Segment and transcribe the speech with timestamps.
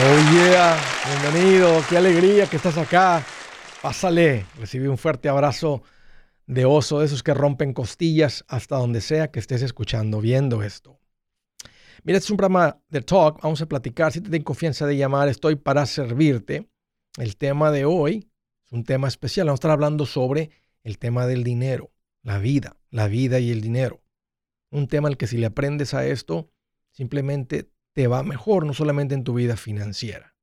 [0.00, 0.80] Oh yeah,
[1.20, 3.26] bienvenido, qué alegría que estás acá.
[3.82, 5.82] Pásale, recibí un fuerte abrazo
[6.46, 11.00] de oso, de esos que rompen costillas hasta donde sea que estés escuchando, viendo esto.
[12.04, 14.96] Mira, este es un programa de talk, vamos a platicar, si te den confianza de
[14.96, 16.70] llamar, estoy para servirte.
[17.16, 18.30] El tema de hoy
[18.66, 20.50] es un tema especial, vamos a estar hablando sobre
[20.84, 21.90] el tema del dinero,
[22.22, 24.00] la vida, la vida y el dinero.
[24.70, 26.52] Un tema al que si le aprendes a esto,
[26.92, 30.36] simplemente te va mejor, no solamente en tu vida financiera.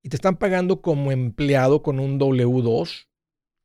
[0.02, 3.06] y te están pagando como empleado con un W2,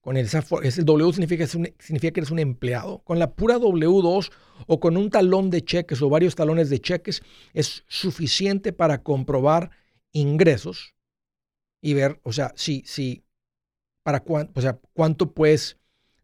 [0.01, 4.31] con el, ese W significa, que eres un empleado, con la pura W2
[4.67, 7.21] o con un talón de cheques o varios talones de cheques
[7.53, 9.69] es suficiente para comprobar
[10.11, 10.95] ingresos
[11.81, 13.23] y ver, o sea, si, si,
[14.03, 15.77] para cuánto, o sea, cuánto pues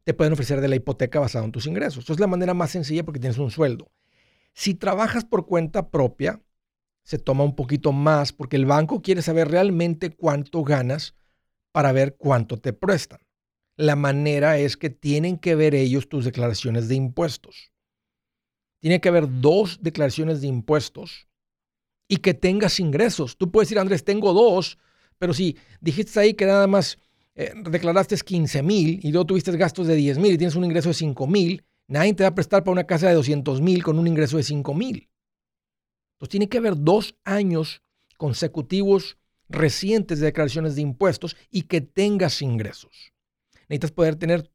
[0.03, 2.03] te pueden ofrecer de la hipoteca basado en tus ingresos.
[2.03, 3.91] Eso es la manera más sencilla porque tienes un sueldo.
[4.57, 6.41] Si trabajas por cuenta propia,
[7.03, 11.13] se toma un poquito más porque el banco quiere saber realmente cuánto ganas
[11.71, 13.19] para ver cuánto te prestan.
[13.75, 17.71] La manera es que tienen que ver ellos tus declaraciones de impuestos.
[18.79, 21.27] Tiene que haber dos declaraciones de impuestos
[22.07, 23.37] y que tengas ingresos.
[23.37, 24.79] Tú puedes decir, Andrés, tengo dos,
[25.19, 26.97] pero si dijiste ahí que nada más
[27.35, 30.89] eh, declaraste 15 mil y luego tuviste gastos de 10 mil y tienes un ingreso
[30.89, 33.97] de 5 mil, Nadie te va a prestar para una casa de 200 mil con
[33.97, 35.09] un ingreso de 5 mil.
[36.13, 37.81] Entonces tiene que haber dos años
[38.17, 39.17] consecutivos
[39.49, 43.13] recientes de declaraciones de impuestos y que tengas ingresos.
[43.69, 44.51] Necesitas poder tener,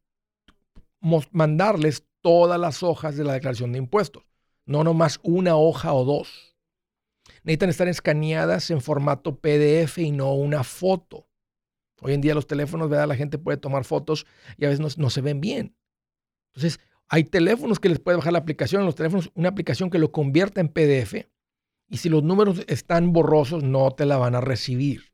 [1.31, 4.23] mandarles todas las hojas de la declaración de impuestos,
[4.65, 6.55] no nomás una hoja o dos.
[7.43, 11.27] Necesitan estar escaneadas en formato PDF y no una foto.
[12.01, 13.07] Hoy en día los teléfonos, ¿verdad?
[13.07, 14.25] La gente puede tomar fotos
[14.57, 15.75] y a veces no, no se ven bien.
[16.53, 16.79] Entonces,
[17.13, 20.61] hay teléfonos que les puede bajar la aplicación, los teléfonos una aplicación que lo convierta
[20.61, 21.27] en PDF
[21.87, 25.13] y si los números están borrosos no te la van a recibir.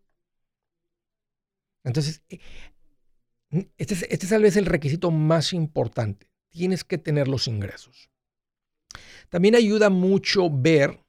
[1.83, 2.39] Entonces, eh,
[3.75, 6.29] este es, este es tal vez el requisito más importante.
[6.47, 8.09] Tienes que tener los ingresos.
[9.27, 11.03] También ayuda mucho ver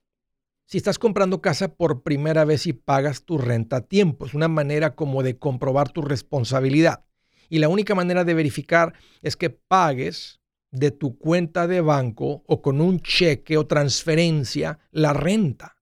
[0.66, 4.26] si estás comprando casa por primera vez y pagas tu renta a tiempo.
[4.26, 7.04] Es una manera como de comprobar tu responsabilidad.
[7.48, 10.39] Y la única manera de verificar es que pagues
[10.70, 15.76] de tu cuenta de banco o con un cheque o transferencia la renta.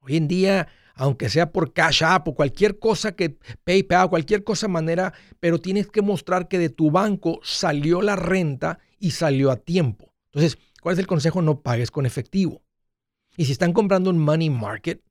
[0.00, 4.68] Hoy en día, aunque sea por Cash App o cualquier cosa que PayPal, cualquier cosa
[4.68, 9.56] manera, pero tienes que mostrar que de tu banco salió la renta y salió a
[9.56, 10.12] tiempo.
[10.32, 11.42] Entonces, ¿cuál es el consejo?
[11.42, 12.62] No pagues con efectivo.
[13.36, 15.02] Y si están comprando un money market,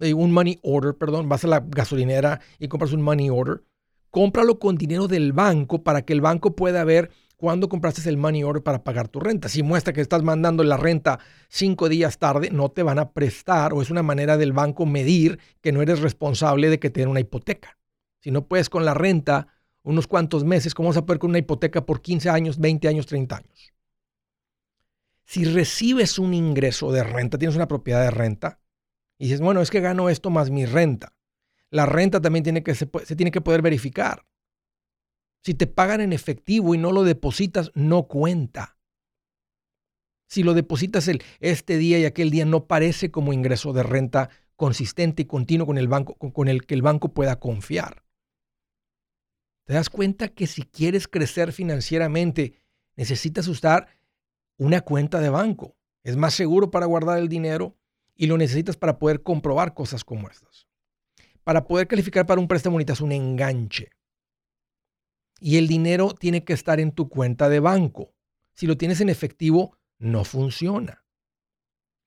[0.00, 3.64] eh, un money order, perdón, vas a la gasolinera y compras un money order,
[4.10, 8.42] cómpralo con dinero del banco para que el banco pueda ver cuando compraste el money
[8.42, 9.48] order para pagar tu renta.
[9.48, 13.72] Si muestra que estás mandando la renta cinco días tarde, no te van a prestar
[13.72, 17.08] o es una manera del banco medir que no eres responsable de que te den
[17.08, 17.78] una hipoteca.
[18.18, 19.46] Si no puedes con la renta
[19.84, 23.06] unos cuantos meses, ¿cómo vas a poder con una hipoteca por 15 años, 20 años,
[23.06, 23.72] 30 años?
[25.24, 28.60] Si recibes un ingreso de renta, tienes una propiedad de renta,
[29.16, 31.14] y dices, bueno, es que gano esto más mi renta.
[31.70, 34.24] La renta también tiene que, se tiene que poder verificar.
[35.42, 38.76] Si te pagan en efectivo y no lo depositas, no cuenta.
[40.28, 44.28] Si lo depositas el, este día y aquel día, no parece como ingreso de renta
[44.56, 48.04] consistente y continuo con el banco, con, el que el banco pueda confiar.
[49.64, 52.60] ¿Te das cuenta que si quieres crecer financieramente,
[52.96, 53.88] necesitas usar
[54.58, 55.76] una cuenta de banco?
[56.02, 57.76] Es más seguro para guardar el dinero
[58.14, 60.66] y lo necesitas para poder comprobar cosas como estas.
[61.44, 63.90] Para poder calificar para un préstamo necesitas un enganche
[65.40, 68.14] y el dinero tiene que estar en tu cuenta de banco.
[68.54, 71.04] Si lo tienes en efectivo, no funciona.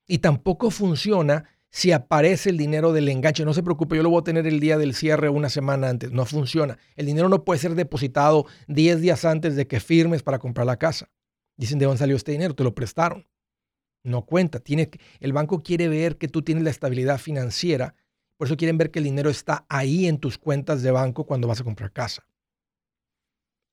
[0.08, 3.46] Y tampoco funciona si aparece el dinero del enganche.
[3.46, 6.12] No se preocupe, yo lo voy a tener el día del cierre una semana antes.
[6.12, 6.78] No funciona.
[6.96, 10.78] El dinero no puede ser depositado 10 días antes de que firmes para comprar la
[10.78, 11.10] casa.
[11.56, 12.56] Dicen, ¿de dónde salió este dinero?
[12.56, 13.28] Te lo prestaron.
[14.04, 14.60] No cuenta.
[14.60, 14.90] Tiene,
[15.20, 17.96] el banco quiere ver que tú tienes la estabilidad financiera.
[18.36, 21.48] Por eso quieren ver que el dinero está ahí en tus cuentas de banco cuando
[21.48, 22.26] vas a comprar casa.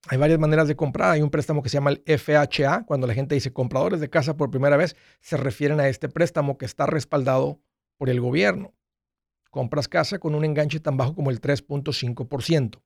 [0.06, 1.10] Hay varias maneras de comprar.
[1.10, 2.84] Hay un préstamo que se llama el FHA.
[2.86, 6.56] Cuando la gente dice compradores de casa por primera vez, se refieren a este préstamo
[6.56, 7.60] que está respaldado
[7.96, 8.74] por el gobierno.
[9.50, 12.80] Compras casa con un enganche tan bajo como el 3.5%.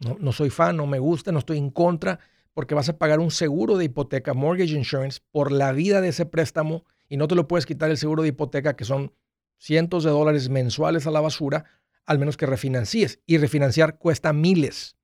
[0.00, 2.20] No, no soy fan, no me gusta, no estoy en contra,
[2.54, 6.24] porque vas a pagar un seguro de hipoteca, mortgage insurance, por la vida de ese
[6.24, 9.12] préstamo y no te lo puedes quitar el seguro de hipoteca, que son
[9.58, 11.64] cientos de dólares mensuales a la basura,
[12.06, 13.20] al menos que refinancies.
[13.26, 14.96] Y refinanciar cuesta miles.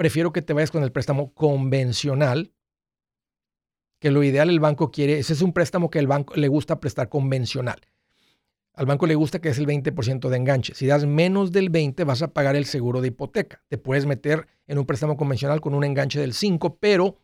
[0.00, 2.54] Prefiero que te vayas con el préstamo convencional,
[4.00, 6.80] que lo ideal el banco quiere, ese es un préstamo que el banco le gusta
[6.80, 7.82] prestar convencional.
[8.72, 10.74] Al banco le gusta que es el 20% de enganche.
[10.74, 13.62] Si das menos del 20, vas a pagar el seguro de hipoteca.
[13.68, 17.18] Te puedes meter en un préstamo convencional con un enganche del 5, pero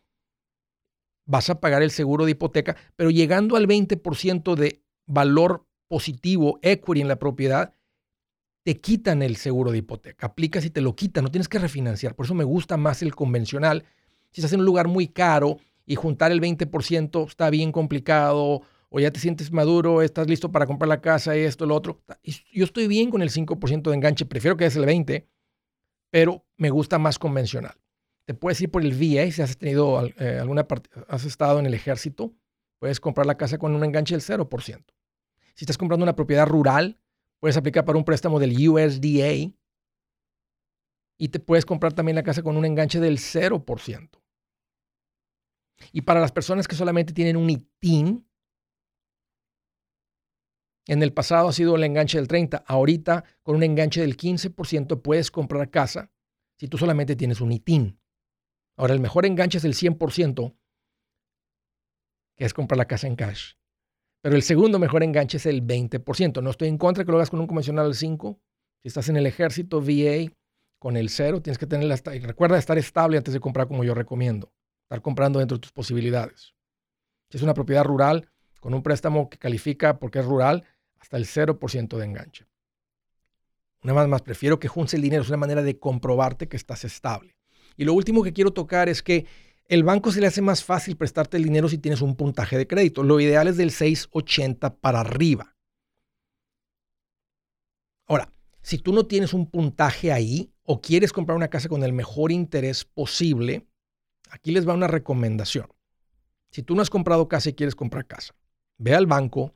[1.25, 2.77] vas a pagar el seguro de hipoteca.
[2.95, 7.73] Pero llegando al 20% de valor positivo, equity en la propiedad,
[8.67, 10.27] te quitan el seguro de hipoteca.
[10.27, 11.23] Aplicas y te lo quitan.
[11.23, 12.15] No tienes que refinanciar.
[12.15, 13.85] Por eso me gusta más el convencional.
[14.29, 15.55] Si estás en un lugar muy caro
[15.85, 20.65] y juntar el 20% está bien complicado, o ya te sientes maduro, estás listo para
[20.65, 22.01] comprar la casa, esto, lo otro.
[22.51, 25.23] Yo estoy bien con el 5% de enganche, prefiero que es el 20%,
[26.09, 27.77] pero me gusta más convencional.
[28.25, 30.43] Te puedes ir por el VA si has tenido eh,
[31.07, 32.33] has estado en el ejército,
[32.79, 34.83] puedes comprar la casa con un enganche del 0%.
[35.55, 36.99] Si estás comprando una propiedad rural,
[37.39, 39.53] puedes aplicar para un préstamo del USDA
[41.19, 44.09] y te puedes comprar también la casa con un enganche del 0%.
[45.91, 48.27] Y para las personas que solamente tienen un ITIN,
[50.87, 52.63] en el pasado ha sido el enganche del 30.
[52.65, 56.11] Ahorita, con un enganche del 15%, puedes comprar casa
[56.57, 57.99] si tú solamente tienes un ITIN.
[58.77, 60.55] Ahora, el mejor enganche es el 100%,
[62.37, 63.55] que es comprar la casa en cash.
[64.21, 66.41] Pero el segundo mejor enganche es el 20%.
[66.41, 68.39] No estoy en contra que lo hagas con un convencional al 5.
[68.81, 70.31] Si estás en el ejército, VA,
[70.79, 73.93] con el 0, tienes que tener y recuerda estar estable antes de comprar como yo
[73.93, 74.51] recomiendo.
[74.83, 76.53] Estar comprando dentro de tus posibilidades.
[77.29, 78.29] Si es una propiedad rural
[78.59, 80.63] con un préstamo que califica porque es rural,
[80.99, 82.45] hasta el 0% de enganche.
[83.83, 86.83] Una vez más, prefiero que juntes el dinero, es una manera de comprobarte que estás
[86.83, 87.37] estable.
[87.75, 89.25] Y lo último que quiero tocar es que
[89.67, 92.67] el banco se le hace más fácil prestarte el dinero si tienes un puntaje de
[92.67, 93.03] crédito.
[93.03, 95.55] Lo ideal es del 680 para arriba.
[98.07, 98.31] Ahora,
[98.61, 102.31] si tú no tienes un puntaje ahí o quieres comprar una casa con el mejor
[102.31, 103.67] interés posible,
[104.29, 105.67] aquí les va una recomendación.
[106.49, 108.33] Si tú no has comprado casa y quieres comprar casa,
[108.77, 109.53] ve al banco,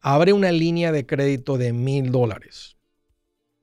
[0.00, 2.76] abre una línea de crédito de mil dólares.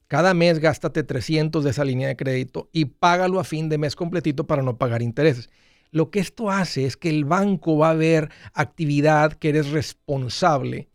[0.08, 3.96] Cada mes gástate 300 de esa línea de crédito y págalo a fin de mes
[3.96, 5.50] completito para no pagar intereses.
[5.92, 10.90] Lo que esto hace es que el banco va a ver actividad que eres responsable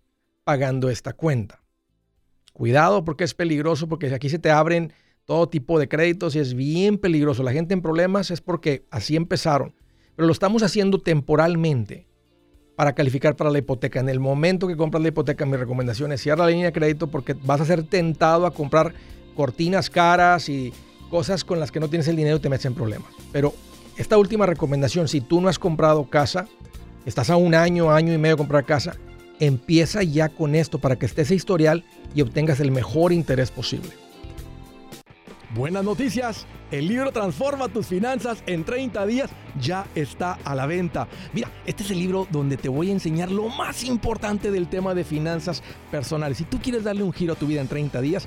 [0.45, 1.63] pagando esta cuenta.
[2.53, 4.93] Cuidado porque es peligroso, porque aquí se te abren
[5.25, 7.43] todo tipo de créditos y es bien peligroso.
[7.43, 9.75] La gente en problemas es porque así empezaron,
[10.17, 12.07] pero lo estamos haciendo temporalmente
[12.77, 14.01] para calificar para la hipoteca.
[14.01, 17.07] En el momento que compras la hipoteca, mi recomendación es cierra la línea de crédito
[17.07, 18.95] porque vas a ser tentado a comprar
[19.35, 20.73] cortinas caras y
[21.11, 23.11] cosas con las que no tienes el dinero y te metes en problemas.
[23.33, 23.55] Pero
[24.03, 26.49] esta última recomendación, si tú no has comprado casa,
[27.07, 28.97] estás a un año, año y medio de comprar casa,
[29.39, 33.91] empieza ya con esto para que estés historial y obtengas el mejor interés posible.
[35.55, 39.31] Buenas noticias, el libro Transforma tus finanzas en 30 días
[39.61, 41.07] ya está a la venta.
[41.33, 44.95] Mira, este es el libro donde te voy a enseñar lo más importante del tema
[44.95, 46.39] de finanzas personales.
[46.39, 48.27] Si tú quieres darle un giro a tu vida en 30 días,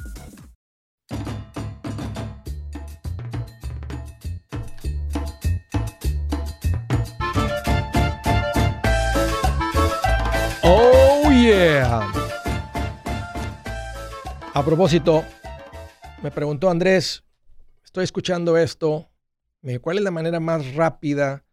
[14.53, 15.25] A propósito,
[16.23, 17.25] me preguntó Andrés,
[17.83, 19.09] estoy escuchando esto,
[19.81, 21.43] ¿cuál es la manera más rápida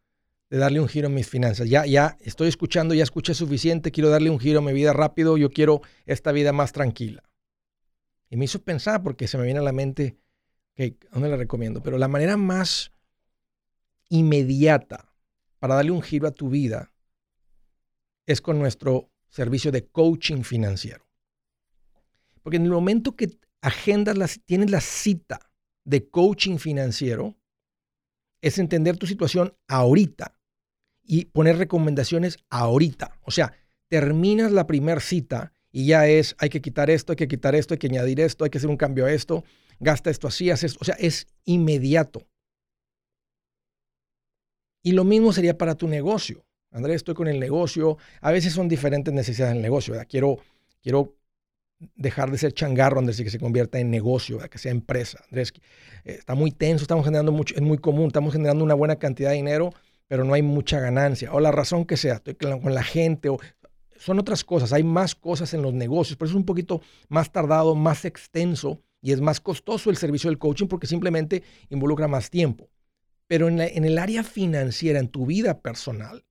[0.50, 1.69] de darle un giro a mis finanzas?
[1.69, 5.37] Ya, ya estoy escuchando, ya escuché suficiente, quiero darle un giro a mi vida rápido,
[5.37, 7.25] yo quiero esta vida más tranquila.
[8.31, 10.17] Y me hizo pensar porque se me viene a la mente,
[10.76, 11.83] que ¿dónde le recomiendo?
[11.83, 12.93] Pero la manera más
[14.11, 15.12] inmediata
[15.59, 16.93] para darle un giro a tu vida
[18.26, 21.07] es con nuestro servicio de coaching financiero.
[22.43, 25.41] Porque en el momento que agendas, tienes la cita
[25.85, 27.37] de coaching financiero,
[28.41, 30.39] es entender tu situación ahorita
[31.03, 33.19] y poner recomendaciones ahorita.
[33.23, 33.53] O sea,
[33.89, 37.75] terminas la primera cita y ya es, hay que quitar esto, hay que quitar esto,
[37.75, 39.45] hay que añadir esto, hay que hacer un cambio a esto,
[39.81, 40.79] gasta esto así, haces esto.
[40.83, 42.27] O sea, es inmediato.
[44.83, 46.48] Y lo mismo sería para tu negocio.
[46.71, 47.99] Andrés, estoy con el negocio.
[48.21, 49.95] A veces son diferentes necesidades del negocio.
[50.09, 50.39] Quiero,
[50.83, 51.15] quiero
[51.95, 55.21] dejar de ser changarro, Andrés, y que se convierta en negocio, que sea empresa.
[55.25, 55.53] Andrés,
[56.05, 59.31] eh, está muy tenso, estamos generando mucho, es muy común, estamos generando una buena cantidad
[59.31, 59.73] de dinero,
[60.07, 61.33] pero no hay mucha ganancia.
[61.33, 63.39] O la razón que sea, estoy con la gente, o
[63.97, 67.33] son otras cosas, hay más cosas en los negocios, por eso es un poquito más
[67.33, 72.31] tardado, más extenso y es más costoso el servicio del coaching porque simplemente involucra más
[72.31, 72.69] tiempo.
[73.27, 76.25] Pero en, en el área financiera, en tu vida personal,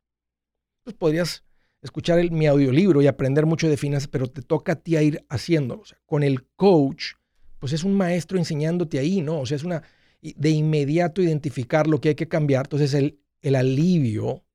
[0.88, 1.44] pues podrías
[1.82, 5.26] escuchar mi audiolibro y aprender mucho de finanzas, pero te toca a ti a ir
[5.28, 5.84] haciéndolo.
[6.06, 7.16] Con el coach,
[7.60, 9.42] pues es un maestro enseñándote ahí, ¿no?
[9.42, 9.84] O sea, es una
[10.22, 12.68] de inmediato identificar lo que hay que cambiar.
[12.68, 14.46] Entonces el, el alivio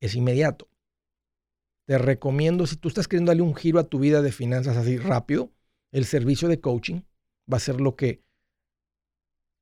[0.00, 0.68] es inmediato.
[1.86, 4.96] Te recomiendo, si tú estás queriendo darle un giro a tu vida de finanzas así
[4.96, 5.52] rápido,
[5.92, 7.02] el servicio de coaching
[7.50, 8.24] va a ser lo que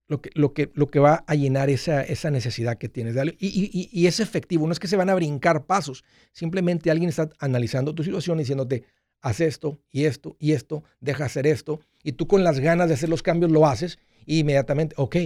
[0.08, 3.14] lo que, lo que, lo que va a llenar esa, esa necesidad que tienes.
[3.14, 6.90] De y, y, y, es efectivo, no es que se van a brincar pasos, simplemente
[6.90, 8.84] alguien está analizando tu situación diciéndote,
[9.20, 12.94] haz esto y esto y esto, deja hacer esto, y tú con las ganas de
[12.94, 15.16] hacer los cambios lo haces y inmediatamente, ok.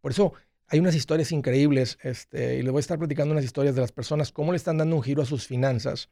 [0.00, 0.32] Por eso
[0.68, 3.92] hay unas historias increíbles, este, y les voy a estar platicando unas historias de las
[3.92, 6.10] personas, cómo le están dando un giro a sus finanzas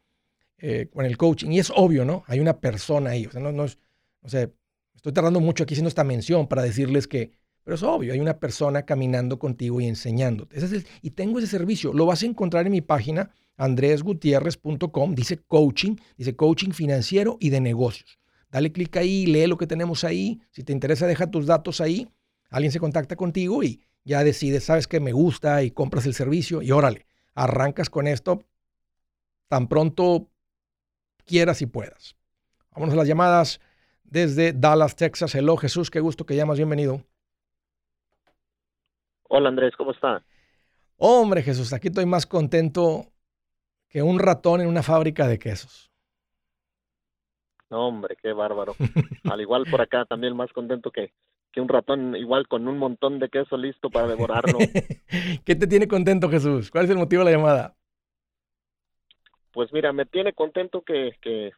[0.59, 1.51] eh, con el coaching.
[1.51, 2.25] Y es obvio, ¿no?
[2.27, 3.79] Hay una persona ahí, o sea, no, no es,
[4.23, 4.49] o sea,
[4.95, 7.33] estoy tardando mucho aquí haciendo esta mención para decirles que
[7.67, 10.57] pero es obvio, hay una persona caminando contigo y enseñándote.
[11.03, 11.93] y tengo ese servicio.
[11.93, 15.17] Lo vas a encontrar en mi página, andresgutierrez.com.
[15.17, 18.21] Dice coaching, dice coaching financiero y de negocios.
[18.53, 20.41] Dale clic ahí, lee lo que tenemos ahí.
[20.53, 22.09] Si te interesa, deja tus datos ahí.
[22.51, 26.63] Alguien se contacta contigo y ya decides, sabes que me gusta y compras el servicio
[26.63, 27.05] y órale,
[27.35, 28.45] arrancas con esto
[29.49, 30.31] tan pronto
[31.25, 32.15] quieras y puedas.
[32.71, 33.61] Vámonos a las llamadas
[34.05, 35.35] desde Dallas, Texas.
[35.35, 37.03] Hello Jesús, qué gusto que llamas, bienvenido.
[39.29, 40.23] Hola Andrés, ¿cómo está?
[40.97, 43.13] Hombre Jesús, aquí estoy más contento
[43.89, 45.91] que un ratón en una fábrica de quesos.
[47.69, 48.75] No, hombre, qué bárbaro.
[49.25, 51.13] Al igual por acá, también más contento que,
[51.53, 54.59] que un ratón, igual con un montón de queso listo para devorarlo.
[55.45, 56.71] ¿Qué te tiene contento Jesús?
[56.71, 57.77] ¿Cuál es el motivo de la llamada?
[59.53, 61.53] Pues mira, me tiene contento que, que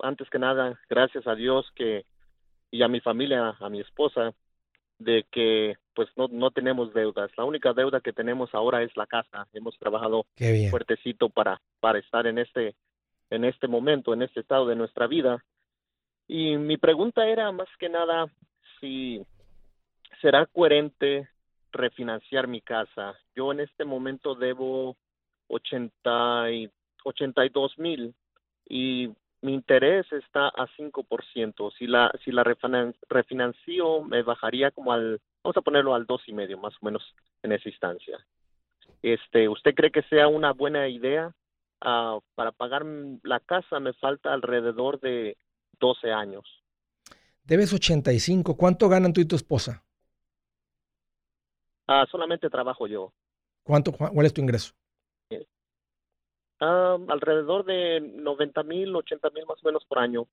[0.00, 2.04] antes que nada, gracias a Dios que
[2.70, 4.32] y a mi familia, a mi esposa,
[4.98, 7.30] de que pues no, no tenemos deudas.
[7.36, 9.46] La única deuda que tenemos ahora es la casa.
[9.52, 10.26] Hemos trabajado
[10.70, 12.74] fuertecito para, para estar en este,
[13.30, 15.44] en este momento, en este estado de nuestra vida.
[16.26, 18.26] Y mi pregunta era más que nada
[18.80, 19.24] si
[20.20, 21.28] será coherente
[21.72, 23.14] refinanciar mi casa.
[23.34, 24.96] Yo en este momento debo
[25.48, 26.70] 80 y,
[27.04, 28.14] 82 mil
[28.68, 29.10] y
[29.42, 31.72] mi interés está a 5%.
[31.78, 32.44] Si la, si la
[33.10, 37.02] refinancio, me bajaría como al vamos a ponerlo al dos y medio, más o menos
[37.42, 38.18] en esa instancia.
[39.02, 41.32] Este, ¿usted cree que sea una buena idea?
[41.80, 42.84] Ah, para pagar
[43.22, 45.36] la casa me falta alrededor de
[45.78, 46.44] 12 años.
[47.44, 48.56] Debes 85.
[48.56, 49.84] ¿Cuánto ganan tú y tu esposa?
[51.86, 53.12] Ah, solamente trabajo yo.
[53.62, 54.72] ¿Cuánto, ¿Cuál es tu ingreso?
[56.60, 60.26] Ah, alrededor de 90 mil, 80 mil más o menos por año.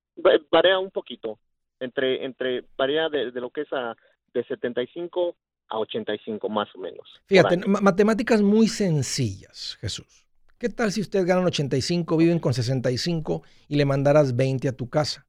[0.50, 1.38] Varía un poquito.
[1.78, 3.96] Entre, entre varía de, lo que es a,
[4.34, 5.36] de 75
[5.68, 7.08] a 85 más o menos.
[7.26, 10.26] Fíjate, matemáticas muy sencillas, Jesús.
[10.58, 14.88] ¿Qué tal si usted gana 85, viven con 65 y le mandaras 20 a tu
[14.88, 15.26] casa?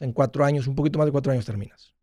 [0.00, 1.94] en cuatro años, un poquito más de cuatro años terminas.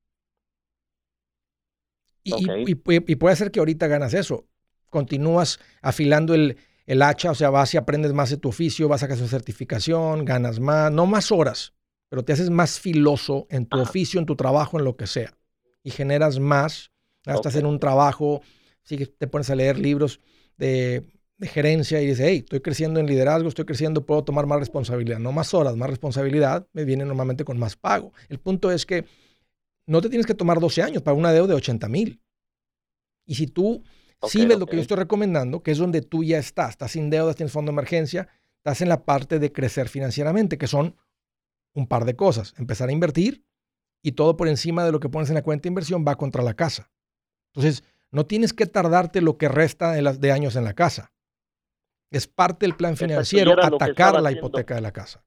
[2.23, 4.47] Y, puede ser que ahorita ganas eso.
[4.89, 6.57] Continúas afilando el,
[7.01, 10.59] hacha, o sea, vas y aprendes más de tu oficio, vas a hacer certificación, ganas
[10.59, 11.73] más, no más horas,
[12.09, 15.36] pero te haces más filoso en tu oficio, en tu trabajo, en lo que sea.
[15.87, 16.91] Y generas más,
[17.25, 18.41] estás en un trabajo,
[18.83, 20.19] sí que te pones a leer libros
[20.57, 21.05] de,
[21.37, 25.19] de gerencia y dices, hey, estoy creciendo en liderazgo, estoy creciendo, puedo tomar más responsabilidad,
[25.19, 28.11] no más horas, más responsabilidad, me viene normalmente con más pago.
[28.27, 29.05] El punto es que
[29.85, 32.21] no te tienes que tomar 12 años para una deuda de 80 mil.
[33.25, 33.81] Y si tú
[34.23, 37.09] sí ves lo que yo estoy recomendando, que es donde tú ya estás, estás sin
[37.09, 38.27] deudas, tienes fondo de emergencia,
[38.57, 40.97] estás en la parte de crecer financieramente, que son
[41.73, 42.55] un par de cosas.
[42.57, 43.46] Empezar a invertir
[44.01, 46.43] y todo por encima de lo que pones en la cuenta de inversión va contra
[46.43, 46.89] la casa.
[47.53, 51.11] Entonces, no tienes que tardarte lo que resta de años en la casa.
[52.11, 55.23] Es parte del plan financiero atacar la hipoteca de la casa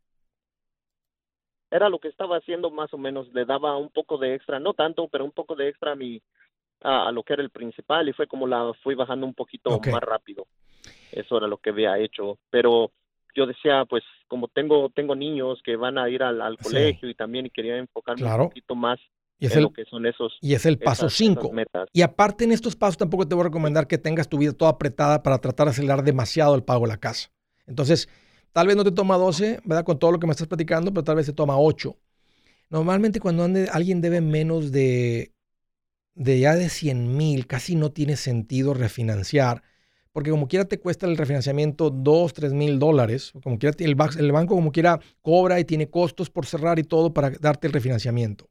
[1.71, 4.75] era lo que estaba haciendo más o menos, le daba un poco de extra, no
[4.75, 6.21] tanto, pero un poco de extra a mi
[6.83, 10.01] a, lo que era el principal y fue como la fui bajando un poquito más
[10.01, 10.47] rápido.
[11.13, 12.91] Eso era lo que había hecho, pero
[13.35, 17.51] yo decía, pues como tengo tengo niños que van a ir al, colegio y también
[17.53, 18.99] quería enfocarme un poquito más
[19.39, 21.53] en lo que son esos y es el paso 5.
[21.93, 24.71] Y aparte en estos pasos tampoco te voy a recomendar que tengas tu vida toda
[24.71, 27.31] apretada para tratar de acelerar demasiado el pago de la casa.
[27.67, 28.09] Entonces,
[28.53, 29.85] Tal vez no te toma 12, ¿verdad?
[29.85, 31.97] Con todo lo que me estás platicando, pero tal vez te toma 8.
[32.69, 35.33] Normalmente cuando alguien debe menos de,
[36.15, 39.63] de ya de 100 mil, casi no tiene sentido refinanciar,
[40.13, 44.33] porque como quiera te cuesta el refinanciamiento 2, 3 mil dólares, como quiera el, el
[44.33, 48.49] banco como quiera cobra y tiene costos por cerrar y todo para darte el refinanciamiento.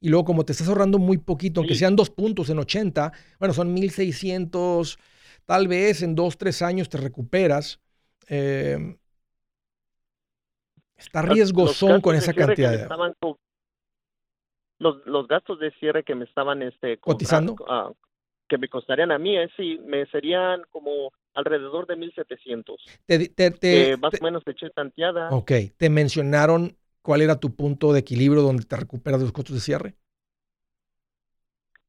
[0.00, 3.54] Y luego como te estás ahorrando muy poquito, aunque sean dos puntos en 80, bueno,
[3.54, 4.98] son 1.600,
[5.44, 7.80] tal vez en 2, 3 años te recuperas.
[8.28, 8.96] Eh,
[10.96, 12.88] Está riesgosón con esa cantidad de...
[14.78, 17.92] Los, los, gastos de cierre que me estaban este, cotizando, ah,
[18.50, 22.84] que me costarían a mí, eh, sí, me serían como alrededor de 1700.
[23.06, 25.30] Te, te, más o menos te eché tanteada.
[25.30, 29.54] Ok, ¿te mencionaron cuál era tu punto de equilibrio donde te recuperas de los costos
[29.54, 29.94] de cierre?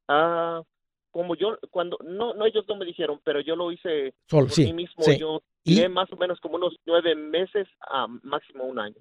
[0.06, 0.62] Ah,
[1.10, 4.58] como yo, cuando, no, no ellos no me dijeron, pero yo lo hice Solo, por
[4.58, 5.04] mí mismo.
[5.18, 8.96] Yo tiré más o menos como unos nueve meses a máximo un año.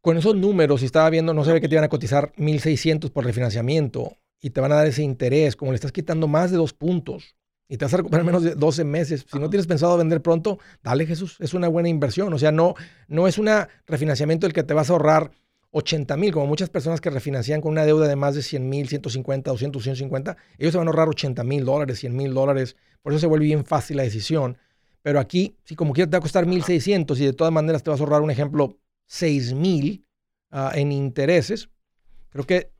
[0.00, 3.10] Con esos números, si estaba viendo, no se ve que te iban a cotizar 1.600
[3.10, 6.58] por refinanciamiento y te van a dar ese interés, como le estás quitando más de
[6.58, 7.34] dos puntos
[7.66, 9.24] y te vas a recuperar menos de 12 meses.
[9.26, 12.30] Si no tienes pensado vender pronto, dale Jesús, es una buena inversión.
[12.30, 12.74] O sea, no,
[13.08, 13.48] no es un
[13.86, 15.30] refinanciamiento el que te vas a ahorrar
[15.70, 18.86] 80 mil, como muchas personas que refinancian con una deuda de más de 100 mil,
[18.86, 23.14] 150, 200, 150, ellos se van a ahorrar 80 mil dólares, 100 mil dólares, por
[23.14, 24.58] eso se vuelve bien fácil la decisión.
[25.00, 27.88] Pero aquí, si como quieras te va a costar 1.600 y de todas maneras te
[27.88, 28.76] vas a ahorrar, un ejemplo,
[29.06, 30.06] 6 mil
[30.50, 31.70] ah, en intereses,
[32.28, 32.73] creo que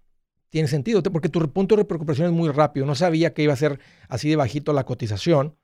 [0.55, 2.87] tiene sentido, porque tu punto de recuperación es muy rápido.
[2.87, 5.57] No sabía que iba a ser así de bajito la cotización,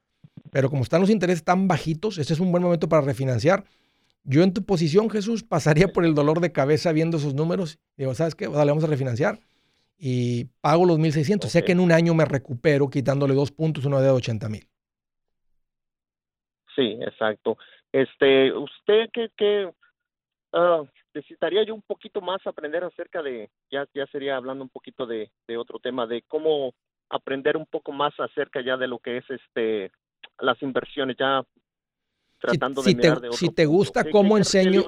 [0.51, 3.65] pero como están los intereses tan bajitos, este es un buen momento para refinanciar
[4.25, 7.79] yo en tu posición, Jesús, pasaría por el dolor de cabeza viendo esos números.
[7.97, 8.49] Digo, ¿sabes qué?
[8.49, 9.39] Dale, vamos a refinanciar.
[9.97, 11.47] Y pago los 1.600.
[11.47, 14.67] Sé que en un año me recupero quitándole dos puntos, una de 80 mil.
[16.75, 17.57] Sí, exacto.
[17.93, 19.71] Este, usted que, que
[20.53, 20.83] ah,
[21.15, 25.31] necesitaría yo un poquito más aprender acerca de, ya, ya sería hablando un poquito de,
[25.47, 26.75] de otro tema, de cómo
[27.09, 29.91] aprender un poco más acerca ya de lo que es este
[30.39, 31.45] las inversiones ya
[32.41, 34.85] tratando si, de te, si te gusta cómo enseño,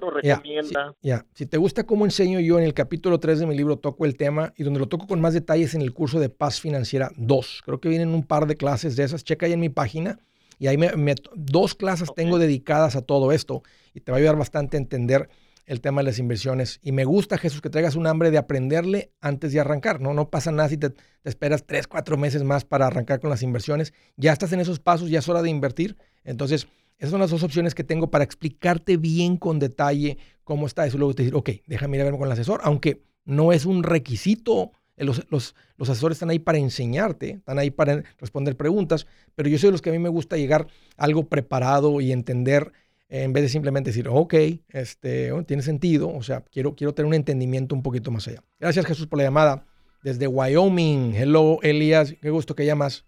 [1.02, 4.06] ya, si, te gusta cómo enseño yo en el capítulo 3 de mi libro toco
[4.06, 7.10] el tema y donde lo toco con más detalles en el curso de Paz Financiera
[7.16, 7.62] 2.
[7.64, 9.22] Creo que vienen un par de clases de esas.
[9.22, 10.18] Checa ahí en mi página
[10.58, 14.38] y ahí me, dos clases tengo dedicadas a todo esto y te va a ayudar
[14.38, 15.28] bastante a entender
[15.66, 16.80] el tema de las inversiones.
[16.82, 20.00] Y me gusta, Jesús, que traigas un hambre de aprenderle antes de arrancar.
[20.00, 20.92] No, no pasa nada si te,
[21.24, 23.92] esperas tres, cuatro meses más para arrancar con las inversiones.
[24.16, 25.96] Ya estás en esos pasos, ya es hora de invertir.
[26.24, 26.66] Entonces,
[26.98, 30.98] esas son las dos opciones que tengo para explicarte bien con detalle cómo está eso.
[30.98, 33.82] Luego te decir, ok, déjame ir a verme con el asesor, aunque no es un
[33.82, 39.48] requisito Los, los, los, asesores están ahí para enseñarte, están ahí para responder preguntas, pero
[39.48, 42.72] yo soy de los que a mí me gusta llegar algo preparado y entender
[43.14, 44.34] en vez de simplemente decir, ok,
[44.70, 48.42] este, oh, tiene sentido, o sea, quiero, quiero tener un entendimiento un poquito más allá.
[48.58, 49.66] Gracias Jesús por la llamada.
[50.02, 53.04] Desde Wyoming, hello Elias, qué gusto que llamas.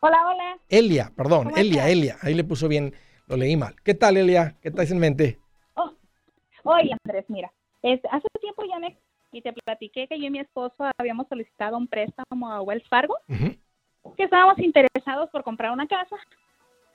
[0.00, 0.58] Hola, hola.
[0.70, 2.94] Elia, perdón, Elia, Elia, ahí le puso bien,
[3.26, 3.76] lo leí mal.
[3.84, 4.56] ¿Qué tal Elia?
[4.62, 5.38] ¿Qué traes en mente?
[5.74, 5.92] Oh,
[6.64, 8.96] oye Andrés, mira, hace tiempo ya me
[9.30, 13.18] y te platiqué que yo y mi esposo habíamos solicitado un préstamo a Wells Fargo,
[13.28, 16.16] que estábamos interesados por comprar una casa,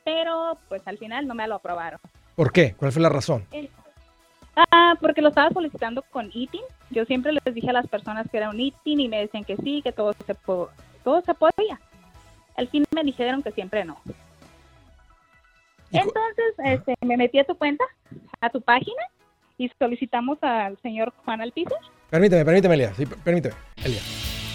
[0.05, 1.99] pero pues al final no me lo aprobaron.
[2.35, 2.73] ¿Por qué?
[2.75, 3.45] ¿Cuál fue la razón?
[4.55, 6.61] ah, porque lo estaba solicitando con ITIN.
[6.91, 9.57] Yo siempre les dije a las personas que era un ITIN y me decían que
[9.57, 10.35] sí, que todo se,
[11.03, 11.81] todo se podía.
[12.55, 13.97] Al fin me dijeron que siempre no.
[15.91, 17.83] Entonces este, me metí a tu cuenta,
[18.39, 19.01] a tu página,
[19.57, 21.79] y solicitamos al señor Juan Alpizar.
[22.09, 22.93] Permíteme, permíteme, Elia.
[22.93, 24.01] Sí, permíteme, Elia.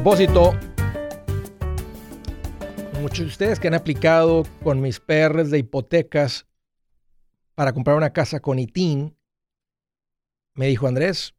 [0.00, 0.54] Propósito,
[3.02, 6.46] muchos de ustedes que han aplicado con mis PRs de hipotecas
[7.56, 9.16] para comprar una casa con ITIN,
[10.54, 11.34] me dijo Andrés,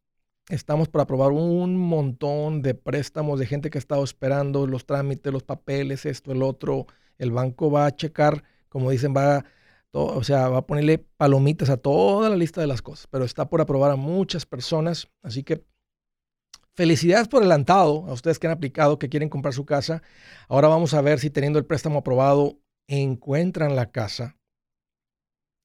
[0.50, 5.32] estamos para aprobar un montón de préstamos de gente que ha estado esperando los trámites,
[5.32, 6.86] los papeles, esto, el otro.
[7.18, 9.46] El banco va a checar, como dicen, va
[9.94, 13.50] o sea, va a ponerle palomitas a toda la lista de las cosas, pero está
[13.50, 15.64] por aprobar a muchas personas, así que
[16.80, 20.02] Felicidades por adelantado a ustedes que han aplicado, que quieren comprar su casa.
[20.48, 24.38] Ahora vamos a ver si teniendo el préstamo aprobado encuentran la casa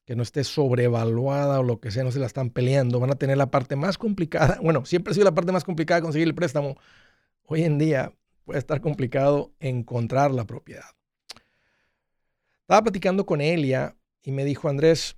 [0.07, 2.99] que no esté sobrevaluada o lo que sea, no se la están peleando.
[2.99, 4.59] Van a tener la parte más complicada.
[4.61, 6.75] Bueno, siempre ha sido la parte más complicada conseguir el préstamo.
[7.45, 8.13] Hoy en día
[8.45, 10.97] puede estar complicado encontrar la propiedad.
[12.63, 15.17] Estaba platicando con Elia y me dijo, Andrés,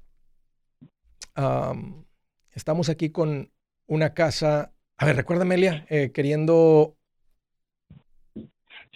[2.51, 3.51] estamos aquí con
[3.87, 6.95] una casa a ver, recuérdame, Elia, eh, queriendo...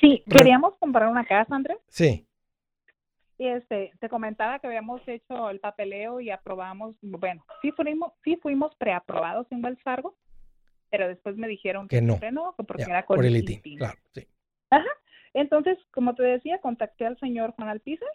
[0.01, 1.79] Sí, queríamos comprar una casa, Andrés.
[1.89, 2.27] Sí.
[3.37, 8.39] Y este, te comentaba que habíamos hecho el papeleo y aprobamos, bueno, sí fuimos, sí
[8.43, 10.17] fuimos preaprobados en Wells Fargo,
[10.91, 12.19] pero después me dijeron que, no,
[12.57, 13.79] porque era con por el ITIN.
[13.79, 14.27] Claro, sí.
[14.71, 14.89] Ajá.
[15.33, 18.09] Entonces, como te decía, contacté al señor Juan Alpizar.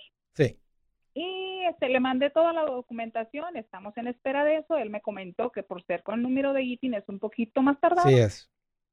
[1.17, 4.75] Y este, le mandé toda la documentación, estamos en espera de eso.
[4.75, 7.80] Él me comentó que por ser con el número de ITIN es un poquito más
[7.80, 8.10] tardado.
[8.10, 8.49] Sí es.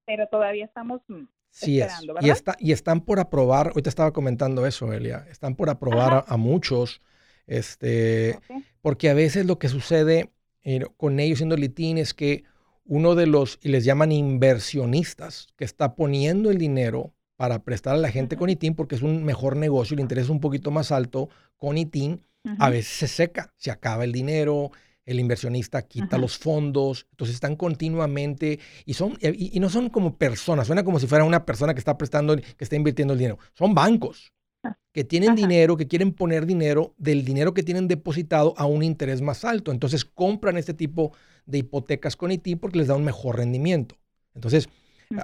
[0.07, 2.25] Pero todavía estamos mm, sí esperando, es.
[2.25, 6.25] Y, está, y están por aprobar, hoy te estaba comentando eso, Elia, están por aprobar
[6.29, 7.03] a, muchos,
[7.49, 8.39] este,
[8.81, 10.31] porque a veces lo que sucede
[10.63, 12.45] eh, con ellos siendo el ITIN es que
[12.85, 17.99] uno de los, y les llaman inversionistas, que está poniendo el dinero para prestar a
[17.99, 20.93] la gente con ITIN porque es un mejor negocio, el interés es un poquito más
[20.93, 22.23] alto con ITIN,
[22.61, 24.71] a veces se seca, se acaba el dinero,
[25.05, 30.69] el inversionista quita los fondos, entonces están continuamente y son y, no son como personas,
[30.69, 33.75] suena como si fuera una persona que está prestando, que está invirtiendo el dinero, son
[33.75, 38.67] bancos ah, que tienen dinero, que quieren poner dinero del dinero que tienen depositado a
[38.67, 41.13] un interés más alto, entonces compran este tipo
[41.47, 43.97] de hipotecas con ITIN porque les da un mejor rendimiento.
[44.33, 44.69] Entonces,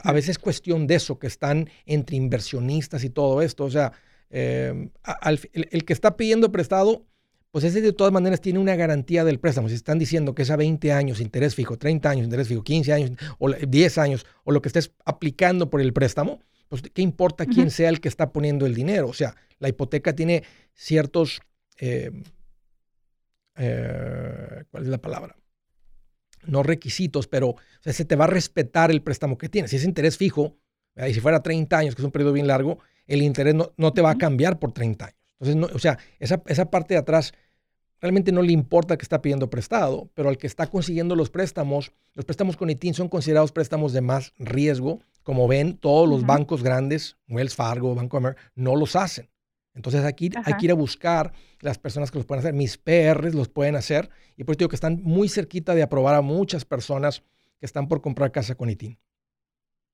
[0.02, 3.64] a veces es cuestión de eso, que están entre inversionistas y todo esto.
[3.64, 3.92] O sea,
[4.30, 4.90] em,
[5.22, 7.06] el, que está pidiendo prestado,
[7.50, 9.68] pues ese de todas maneras tiene una garantía del préstamo.
[9.68, 12.92] Si están diciendo que es a 20 años, interés fijo, 30 años, interés fijo, 15
[12.92, 17.46] años, o 10 años, o lo que estés aplicando por el préstamo, pues qué importa
[17.46, 19.08] quién sea el que está poniendo el dinero.
[19.08, 21.40] O sea, la hipoteca tiene ciertos,
[21.78, 22.22] em,
[23.56, 25.36] eh, ¿cuál es la palabra?
[26.46, 29.70] No requisitos, pero se te va a respetar el préstamo que tienes.
[29.70, 30.56] Si es interés fijo,
[30.96, 33.92] y si fuera 30 años, que es un periodo bien largo, el interés no, no
[33.92, 35.18] te va a cambiar por 30 años.
[35.40, 37.32] Entonces, no, o sea, esa, esa parte de atrás
[38.00, 41.92] realmente no le importa que está pidiendo prestado, pero al que está consiguiendo los préstamos,
[42.14, 45.00] los préstamos con ITIN son considerados préstamos de más riesgo.
[45.22, 49.28] Como ven, todos los bancos grandes, Wells Fargo, Banco America, no los hacen.
[49.78, 52.52] Entonces aquí hay que ir a buscar las personas que los pueden hacer.
[52.52, 56.16] Mis PRs los pueden hacer y por eso digo que están muy cerquita de aprobar
[56.16, 57.22] a muchas personas
[57.60, 58.98] que están por comprar casa con ITIN.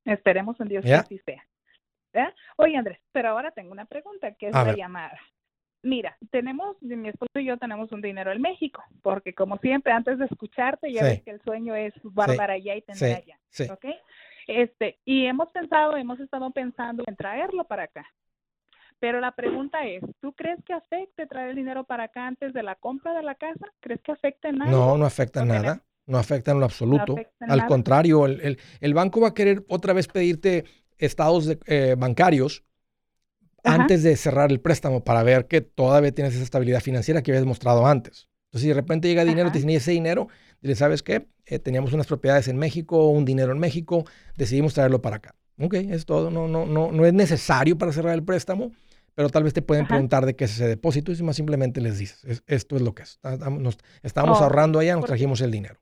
[0.06, 1.44] Esperemos en Dios que así sea.
[2.56, 5.20] Oye Andrés, pero ahora tengo una pregunta que es la llamada.
[5.82, 10.18] Mira, tenemos, mi esposo y yo tenemos un dinero en México, porque como siempre, antes
[10.18, 13.38] de escucharte, ya ves que el sueño es guardar allá y tener allá.
[13.70, 13.84] ¿Ok?
[14.46, 18.06] Este, y hemos pensado, hemos estado pensando en traerlo para acá.
[19.00, 22.62] Pero la pregunta es, ¿tú crees que afecte traer el dinero para acá antes de
[22.62, 23.66] la compra de la casa?
[23.80, 24.70] ¿Crees que afecte nada?
[24.70, 25.82] No, no afecta nada.
[26.06, 27.16] No afecta en lo absoluto.
[27.40, 30.64] Al contrario, el, el, banco va a querer otra vez pedirte
[30.98, 32.64] estados de, eh, bancarios
[33.64, 37.46] antes de cerrar el préstamo para ver que todavía tienes esa estabilidad financiera que habías
[37.46, 38.28] mostrado antes.
[38.46, 40.28] Entonces, si de repente llega dinero, te dicen, ese dinero?
[40.60, 41.26] Dile, ¿sabes qué?
[41.46, 44.04] Eh, teníamos unas propiedades en México, un dinero en México,
[44.36, 45.34] decidimos traerlo para acá.
[45.58, 46.30] Ok, es todo.
[46.30, 48.72] No, no, no, no es necesario para cerrar el préstamo,
[49.14, 51.98] pero tal vez te pueden preguntar de qué es ese depósito y más simplemente les
[51.98, 53.20] dices, esto es lo que es.
[53.50, 55.78] Nos, estábamos oh, ahorrando allá, nos trajimos el dinero.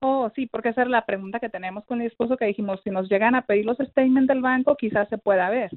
[0.00, 2.90] Oh, sí, porque esa es la pregunta que tenemos con mi esposo que dijimos, si
[2.90, 5.70] nos llegan a pedir los statements del banco, quizás se pueda ver.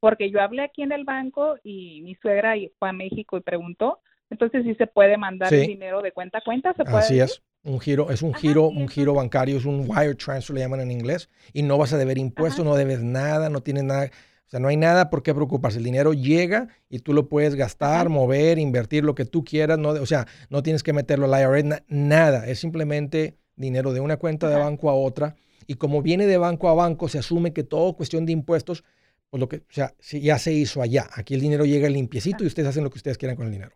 [0.00, 4.00] Porque yo hablé aquí en el banco y mi suegra fue a México y preguntó,
[4.30, 7.42] entonces sí se puede mandar el dinero de cuenta a cuenta, ¿se puede Así es.
[7.66, 10.92] Un giro, es un giro, un giro bancario, es un wire transfer, le llaman en
[10.92, 14.10] inglés, y no vas a deber impuestos, no debes nada, no tienes nada,
[14.46, 15.78] o sea, no hay nada por qué preocuparse.
[15.78, 19.76] El dinero llega y tú lo puedes gastar, mover, invertir lo que tú quieras.
[19.76, 22.46] No, o sea, no tienes que meterlo al IRS, nada.
[22.46, 25.34] Es simplemente dinero de una cuenta de banco a otra.
[25.66, 28.84] Y como viene de banco a banco, se asume que todo cuestión de impuestos,
[29.30, 31.08] pues lo que, o sea, ya se hizo allá.
[31.12, 33.74] Aquí el dinero llega limpiecito y ustedes hacen lo que ustedes quieran con el dinero.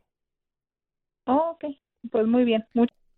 [1.27, 1.65] Oh, ok.
[2.13, 2.65] Pues muy bien.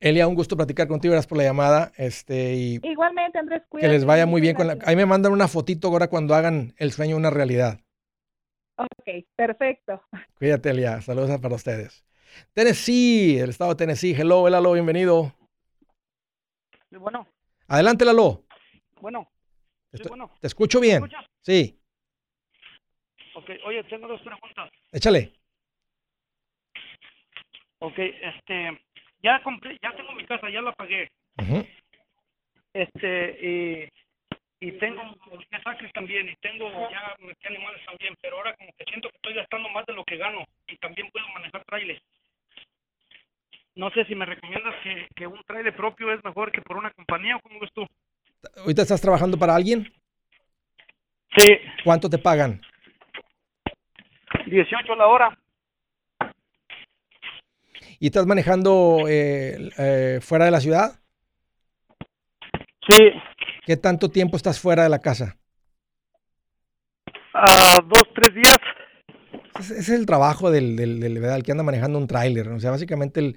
[0.03, 1.93] Elia, un gusto platicar contigo, gracias por la llamada.
[1.97, 3.87] Este, y Igualmente, Andrés, cuídate.
[3.87, 4.57] Que les vaya muy bien.
[4.57, 7.79] Con la, ahí me mandan una fotito ahora cuando hagan el sueño una realidad.
[8.75, 10.03] Ok, perfecto.
[10.35, 11.01] Cuídate, Elia.
[11.03, 12.05] Saludos para ustedes.
[12.53, 14.13] Tennessee, el estado de Tennessee.
[14.13, 15.33] Hello, Lalo, bienvenido.
[16.91, 17.29] bueno.
[17.69, 18.43] Adelante, Lalo.
[19.01, 19.31] Bueno.
[19.93, 20.33] Te, bueno.
[20.41, 21.09] te escucho bien.
[21.43, 21.79] Sí.
[23.37, 24.69] Ok, oye, tengo dos preguntas.
[24.91, 25.33] Échale.
[27.79, 28.81] Ok, este,
[29.23, 31.11] ya compré, ya tengo mi casa, ya la pagué.
[32.75, 33.91] Este,
[34.61, 35.03] y, y tengo
[35.63, 39.69] saques también, y tengo ya animales también, pero ahora como que siento que estoy gastando
[39.71, 42.03] más de lo que gano y también puedo manejar trailers.
[43.75, 46.91] No sé si me recomiendas que, que un trailer propio es mejor que por una
[46.91, 47.87] compañía o cómo ves tú.
[48.59, 49.91] ¿Ahorita estás trabajando para alguien?
[51.37, 51.59] Sí.
[51.85, 52.61] ¿Cuánto te pagan?
[54.47, 55.39] 18 la hora.
[58.03, 60.99] ¿Y estás manejando eh, eh, fuera de la ciudad?
[62.91, 62.99] Sí.
[63.65, 65.39] ¿Qué tanto tiempo estás fuera de la casa?
[67.33, 68.59] Uh, dos, tres días.
[69.57, 72.49] Ese es el trabajo del, del, que anda manejando un tráiler.
[72.49, 73.37] O sea, básicamente el,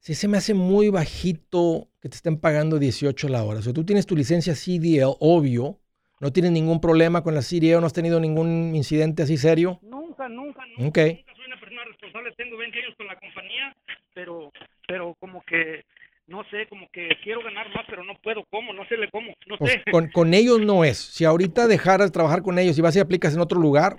[0.00, 3.58] si se me hace muy bajito que te estén pagando 18 la hora.
[3.58, 5.82] O sea, tú tienes tu licencia CDL, obvio.
[6.18, 9.80] No tienes ningún problema con la CDL, no has tenido ningún incidente así serio.
[9.82, 10.88] Nunca, nunca, nunca.
[10.88, 11.14] Okay.
[11.16, 12.32] Nunca soy una persona responsable.
[12.36, 13.74] Tengo 20 años con la compañía
[14.18, 14.52] pero,
[14.88, 15.84] pero como que,
[16.26, 18.72] no sé, como que quiero ganar más, pero no puedo, ¿cómo?
[18.72, 19.82] No sé cómo, no pues sé.
[19.92, 20.98] Con, con, ellos no es.
[20.98, 23.98] Si ahorita dejaras de trabajar con ellos y vas y aplicas en otro lugar,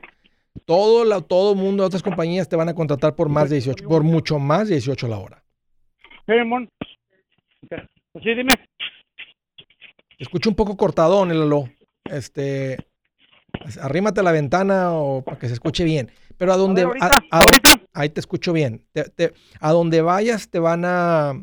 [0.65, 4.03] todo la, todo mundo, otras compañías te van a contratar por más de 18, por
[4.03, 5.41] mucho más de 18 la hora.
[6.27, 6.33] Sí,
[8.35, 8.51] dime.
[10.17, 11.49] Escucho un poco cortadón, el
[12.11, 12.75] Este,
[13.81, 16.11] arrímate a la ventana o para que se escuche bien.
[16.37, 16.85] Pero a donde,
[17.93, 18.85] ahí te escucho bien.
[19.59, 21.33] a donde vayas te van a,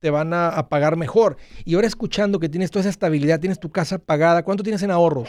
[0.00, 1.36] te van a, pagar mejor.
[1.64, 4.90] Y ahora escuchando que tienes toda esa estabilidad, tienes tu casa pagada, ¿cuánto tienes en
[4.90, 5.28] ahorros?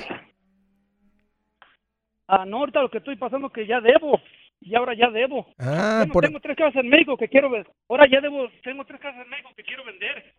[2.28, 4.20] Ah, no, ahorita lo que estoy pasando es que ya debo.
[4.60, 5.48] Y ahora ya debo.
[5.60, 7.72] Ah, Tengo tres casas en México que quiero vender.
[7.88, 10.34] Ahora ya debo, tengo tres casas en México que quiero vender.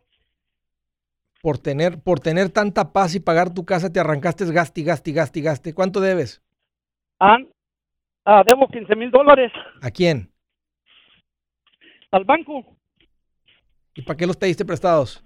[1.40, 5.40] Por tener, por tener tanta paz y pagar tu casa, te arrancaste gaste, gaste, gaste,
[5.40, 5.74] gaste.
[5.74, 6.42] ¿Cuánto debes?
[7.20, 7.38] Ah,
[8.28, 9.50] ah debo 15 mil dólares.
[9.82, 10.30] ¿A quién?
[12.10, 12.76] al banco.
[13.94, 15.24] ¿Y para qué los pediste prestados?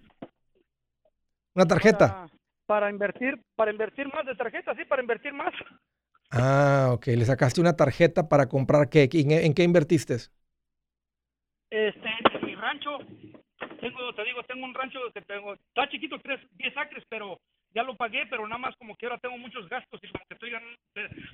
[1.54, 2.26] ¿Una tarjeta?
[2.66, 5.52] Para, invertir, para invertir más de tarjeta, sí, para invertir más.
[6.30, 7.08] Ah, ok.
[7.08, 9.08] ¿Le sacaste una tarjeta para comprar qué?
[9.12, 10.14] ¿En, qué invertiste?
[11.70, 12.98] Este, en mi rancho.
[13.80, 17.40] Tengo, te digo, tengo un rancho que tengo, está chiquito, tres, 10 acres, pero
[17.74, 20.34] ya lo pagué, pero nada más como que ahora tengo muchos gastos y como que
[20.34, 20.50] estoy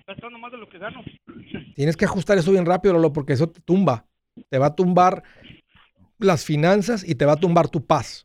[0.06, 1.02] gastando más de lo que gano.
[1.74, 4.04] Tienes que ajustar eso bien rápido, Lolo, porque eso te tumba.
[4.48, 5.22] Te va a tumbar
[6.18, 8.24] las finanzas y te va a tumbar tu paz.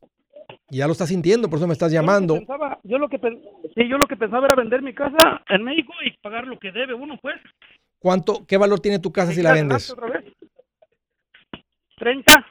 [0.70, 2.36] Y ya lo estás sintiendo, por eso me estás llamando.
[2.84, 6.12] Yo lo que pensaba, yo lo que, pensaba era vender mi casa en México y
[6.18, 7.36] pagar lo que debe uno, pues.
[8.00, 9.96] ¿Cuánto, qué valor tiene tu casa si la vendes?
[11.98, 12.46] 30.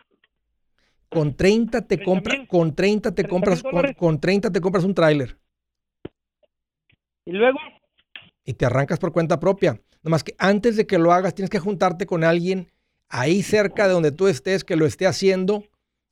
[1.09, 3.63] Con 30 te compras, con 30 te compras,
[3.97, 5.37] con, 30 te compras un tráiler.
[7.25, 7.59] ¿Y luego?
[8.45, 9.81] Y te arrancas por cuenta propia.
[10.03, 12.71] Nomás que antes de que lo hagas, tienes que juntarte con alguien
[13.09, 15.65] ahí cerca de donde tú estés, que lo esté haciendo.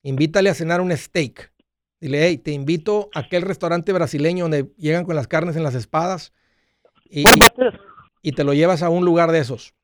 [0.02, 1.52] Invítale a cenar un steak.
[2.00, 5.74] Dile, hey, te invito a aquel restaurante brasileño donde llegan con las carnes en las
[5.74, 6.32] espadas.
[7.10, 7.24] Y,
[8.22, 9.74] y te lo llevas a un lugar de esos.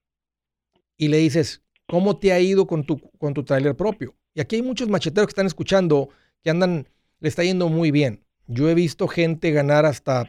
[0.96, 4.14] Y le dices, ¿cómo te ha ido con tu, con tu tráiler propio?
[4.32, 6.10] Y aquí hay muchos macheteros que están escuchando
[6.42, 6.88] que andan,
[7.20, 8.24] le está yendo muy bien.
[8.46, 10.28] Yo he visto gente ganar hasta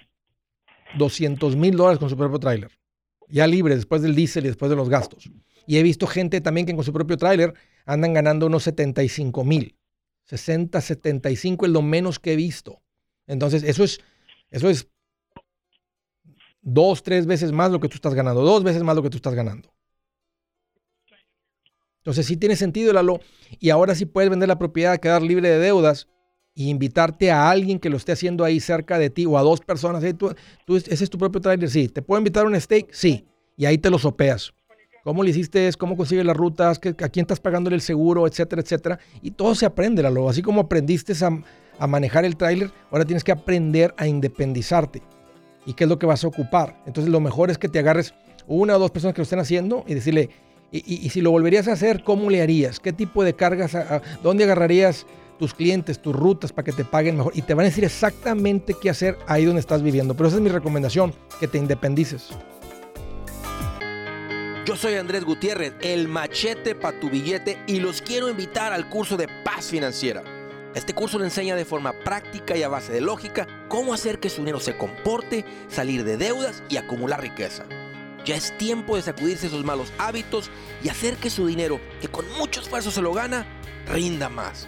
[0.97, 2.71] 200 mil dólares con su propio tráiler.
[3.29, 5.29] Ya libre después del diésel y después de los gastos.
[5.65, 7.53] Y he visto gente también que con su propio tráiler
[7.85, 9.75] andan ganando unos 75 mil.
[10.23, 12.81] 60, 75 es lo menos que he visto.
[13.27, 13.99] Entonces, eso es,
[14.49, 14.87] eso es
[16.61, 18.41] dos, tres veces más lo que tú estás ganando.
[18.41, 19.73] Dos veces más lo que tú estás ganando.
[21.99, 23.19] Entonces sí tiene sentido, Lalo.
[23.59, 26.07] Y ahora sí puedes vender la propiedad, quedar libre de deudas
[26.57, 29.61] y invitarte a alguien que lo esté haciendo ahí cerca de ti o a dos
[29.61, 30.03] personas.
[30.17, 30.33] tú,
[30.75, 31.87] ese es tu propio trailer, sí.
[31.87, 32.87] ¿Te puedo invitar a un steak?
[32.91, 33.27] Sí.
[33.55, 34.55] Y ahí te lo sopeas.
[35.03, 35.69] ¿Cómo le hiciste?
[35.77, 36.79] ¿Cómo consigues las rutas?
[36.79, 38.25] ¿A quién estás pagándole el seguro?
[38.25, 38.99] Etcétera, etcétera.
[39.21, 40.27] Y todo se aprende, Lalo.
[40.29, 41.29] Así como aprendiste a,
[41.77, 45.03] a manejar el trailer, ahora tienes que aprender a independizarte.
[45.67, 46.81] ¿Y qué es lo que vas a ocupar?
[46.87, 48.15] Entonces lo mejor es que te agarres
[48.47, 50.31] una o dos personas que lo estén haciendo y decirle,
[50.71, 52.79] y, si lo volverías a hacer, ¿cómo le harías?
[52.79, 53.77] ¿Qué tipo de cargas?
[54.23, 55.05] ¿Dónde agarrarías
[55.37, 57.33] tus clientes, tus rutas para que te paguen mejor?
[57.35, 60.15] Y te van a decir exactamente qué hacer ahí donde estás viviendo.
[60.15, 62.29] Pero esa es mi recomendación, que te independices.
[64.65, 69.15] Yo soy Andrés Gutiérrez, el machete para tu billete y los quiero invitar al curso
[69.15, 70.23] de paz financiera.
[70.75, 74.29] Este curso le enseña de forma práctica y a base de lógica cómo hacer que
[74.29, 77.63] su dinero se comporte, salir de deudas y acumular riqueza.
[78.25, 80.51] Ya es tiempo de sacudirse esos malos hábitos
[80.83, 83.47] y hacer que su dinero, que con mucho esfuerzo se lo gana,
[83.87, 84.67] rinda más.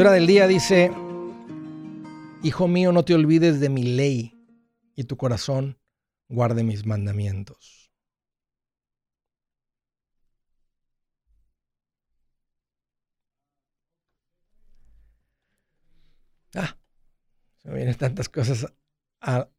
[0.00, 0.90] Escritura del día dice,
[2.42, 4.32] Hijo mío, no te olvides de mi ley
[4.96, 5.76] y tu corazón
[6.26, 7.92] guarde mis mandamientos.
[16.54, 16.78] Ah,
[17.58, 18.72] se me vienen tantas cosas
[19.20, 19.50] a,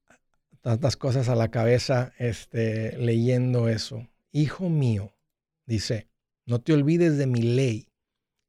[0.62, 4.08] tantas cosas a la cabeza este, leyendo eso.
[4.32, 5.14] Hijo mío,
[5.68, 6.10] dice,
[6.48, 7.91] no te olvides de mi ley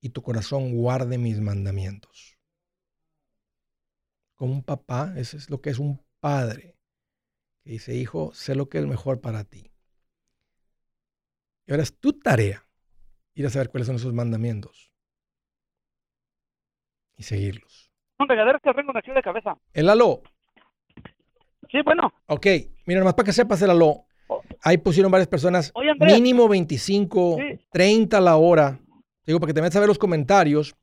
[0.02, 2.36] y tu corazón guarde mis mandamientos.
[4.34, 6.76] Como un papá, ese es lo que es un padre,
[7.62, 9.70] que dice, hijo, sé lo que es mejor para ti.
[11.66, 12.66] Y ahora es tu tarea
[13.34, 14.92] ir a saber cuáles son esos mandamientos
[17.16, 17.92] y seguirlos.
[18.18, 19.56] Un regadero que vengo de cabeza.
[19.72, 20.22] El aló.
[21.70, 22.12] Sí, bueno.
[22.26, 22.46] Ok,
[22.86, 24.04] mira, nomás para que sepas el aló.
[24.26, 24.42] Oh.
[24.62, 27.36] Ahí pusieron varias personas, mínimo 25,
[27.70, 28.81] 30 a la hora
[29.26, 30.74] Digo, para que te metas a ver los comentarios.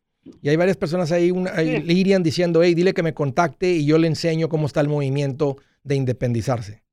[0.41, 3.97] Y hay varias personas ahí, una, Lirian diciendo, hey, dile que me contacte y yo
[3.97, 6.83] le enseño cómo está el movimiento de independizarse.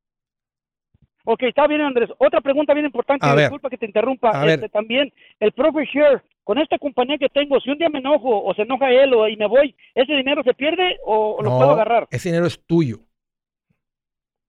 [1.24, 2.09] Ok, está bien, Andrés.
[2.18, 4.47] Otra pregunta bien importante, disculpa que te interrumpa.
[4.49, 8.44] Este, también, el Profit Share, con esta compañía que tengo, si un día me enojo
[8.44, 11.72] o se enoja él o, y me voy, ¿ese dinero se pierde o, lo puedo
[11.72, 12.07] agarrar?
[12.12, 13.01] Ese dinero es tuyo.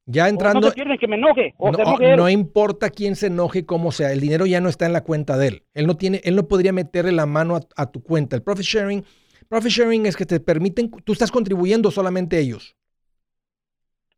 [0.10, 0.62] Ya entrando.
[0.62, 1.54] no se que me enoje.
[1.58, 4.70] O no, se enoje no importa quién se enoje, cómo sea, el dinero ya no
[4.70, 5.64] está en la cuenta de él.
[5.74, 8.38] Él no tiene, él no podría meterle la mano a, a tu cuenta.
[8.38, 9.04] El profit sharing,
[9.50, 12.77] profit sharing es que te permiten, tú estás contribuyendo solamente ellos.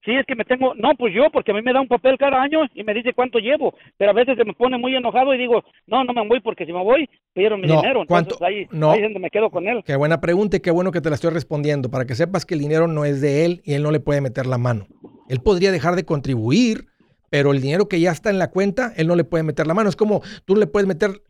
[0.06, 2.18] Sí, es que me tengo, no, pues yo, porque a mí me da un papel
[2.18, 5.34] cada año y me dice cuánto llevo, pero a veces se me pone muy enojado
[5.34, 8.04] y digo, no, no me voy porque si me voy, pierdo mi dinero.
[8.04, 9.84] Entonces ahí, no, ahí es donde me quedo con él.
[9.86, 12.54] Qué buena pregunta y qué bueno que te la estoy respondiendo, para que sepas que
[12.54, 14.88] el dinero no es de él y él no le puede meter la mano.
[15.28, 16.86] Él podría dejar de contribuir,
[17.30, 19.74] pero el dinero que ya está en la cuenta, él no le puede meter la
[19.74, 19.90] mano.
[19.90, 21.22] Es como tú le puedes meter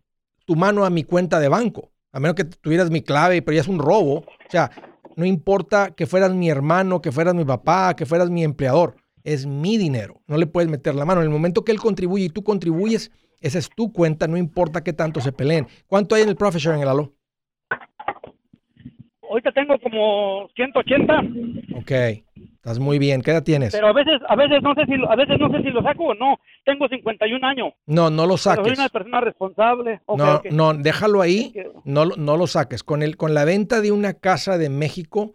[0.45, 3.61] tu mano a mi cuenta de banco, a menos que tuvieras mi clave, pero ya
[3.61, 4.20] es un robo.
[4.20, 4.70] O sea,
[5.20, 8.95] no importa que fueras mi hermano, que fueras mi papá, que fueras mi empleador.
[9.26, 10.22] Es mi dinero.
[10.28, 11.20] No le puedes meter la mano.
[11.20, 13.11] En el momento que él contribuye y tú contribuyes,
[13.41, 15.67] esa es tu cuenta, no importa qué tanto se peleen.
[15.88, 17.13] ¿Cuánto hay en el profit sharing, el alo?
[19.30, 21.20] Ahorita tengo como 180.
[21.76, 21.91] Ok.
[22.70, 23.24] Estás muy bien.
[23.24, 23.72] ¿Qué edad tienes?
[23.72, 26.03] Pero a veces, a veces no sé si, a veces no sé si lo saco
[26.03, 26.39] o no.
[26.65, 27.74] Tengo 51 años.
[27.88, 28.63] No, no lo saques.
[28.63, 30.01] soy una persona responsable.
[30.07, 31.51] no, no, déjalo ahí.
[31.84, 32.84] No, no lo saques.
[32.84, 35.34] Con el, con la venta de una casa de México,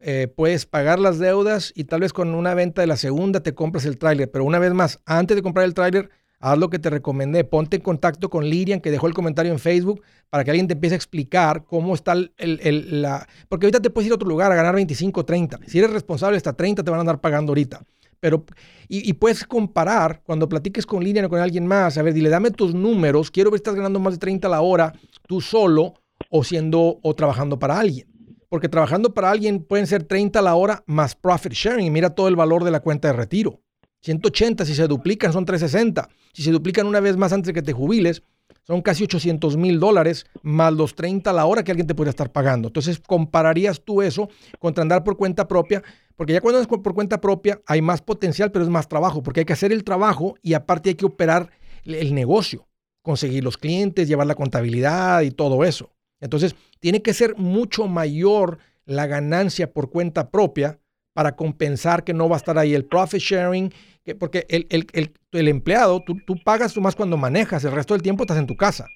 [0.00, 3.54] eh, puedes pagar las deudas y tal vez con una venta de la segunda te
[3.54, 4.28] compras el tráiler.
[4.32, 6.10] Pero una vez más, antes de comprar el tráiler,
[6.44, 7.42] haz lo que te recomendé.
[7.44, 10.74] Ponte en contacto con Lirian, que dejó el comentario en Facebook, para que alguien te
[10.74, 13.26] empiece a explicar cómo está el, la...
[13.48, 15.60] Porque ahorita te puedes ir a otro lugar a ganar 25, 30.
[15.66, 17.82] Si eres responsable, hasta 30 te van a andar pagando ahorita.
[18.20, 18.44] Pero,
[18.88, 21.96] y, puedes comparar cuando platiques con Lirian o con alguien más.
[21.96, 23.30] A ver, dile, dame tus números.
[23.30, 24.92] Quiero ver si estás ganando más de 30 a la hora
[25.26, 25.94] tú solo
[26.30, 28.06] o siendo o trabajando para alguien.
[28.50, 31.86] Porque trabajando para alguien pueden ser 30 a la hora más profit sharing.
[31.86, 33.60] Y mira todo el valor de la cuenta de retiro.
[34.04, 36.10] 180, si se duplican son 360.
[36.34, 38.22] Si se duplican una vez más antes de que te jubiles,
[38.66, 42.10] son casi 800 mil dólares más los 30 a la hora que alguien te podría
[42.10, 42.68] estar pagando.
[42.68, 44.28] Entonces, compararías tú eso
[44.58, 45.82] contra andar por cuenta propia,
[46.16, 49.40] porque ya cuando andas por cuenta propia hay más potencial, pero es más trabajo, porque
[49.40, 51.50] hay que hacer el trabajo y aparte hay que operar
[51.86, 52.68] el negocio,
[53.00, 55.94] conseguir los clientes, llevar la contabilidad y todo eso.
[56.20, 60.78] Entonces, tiene que ser mucho mayor la ganancia por cuenta propia
[61.14, 63.72] para compensar que no va a estar ahí el profit sharing
[64.18, 68.02] porque el, el, el, empleado, tú, tú, pagas tú más cuando manejas, el resto del
[68.02, 68.86] tiempo estás en tu casa.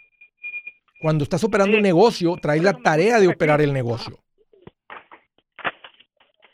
[1.01, 4.19] Cuando estás operando un negocio, traes la tarea de operar el negocio.